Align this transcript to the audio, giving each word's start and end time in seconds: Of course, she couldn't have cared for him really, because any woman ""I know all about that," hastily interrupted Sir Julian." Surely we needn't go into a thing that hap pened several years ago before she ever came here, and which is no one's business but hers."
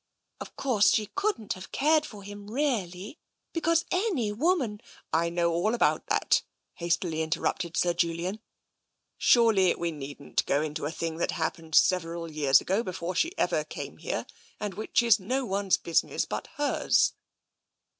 Of 0.39 0.55
course, 0.55 0.91
she 0.93 1.11
couldn't 1.13 1.53
have 1.53 1.71
cared 1.71 2.07
for 2.07 2.23
him 2.23 2.49
really, 2.49 3.19
because 3.53 3.85
any 3.91 4.31
woman 4.31 4.81
""I 5.23 5.29
know 5.29 5.51
all 5.53 5.75
about 5.75 6.07
that," 6.07 6.41
hastily 6.73 7.21
interrupted 7.21 7.77
Sir 7.77 7.93
Julian." 7.93 8.39
Surely 9.19 9.75
we 9.75 9.91
needn't 9.91 10.43
go 10.47 10.59
into 10.63 10.87
a 10.87 10.91
thing 10.91 11.17
that 11.17 11.29
hap 11.29 11.57
pened 11.57 11.75
several 11.75 12.31
years 12.31 12.59
ago 12.59 12.81
before 12.81 13.13
she 13.13 13.37
ever 13.37 13.63
came 13.63 13.97
here, 13.97 14.25
and 14.59 14.73
which 14.73 15.03
is 15.03 15.19
no 15.19 15.45
one's 15.45 15.77
business 15.77 16.25
but 16.25 16.47
hers." 16.55 17.13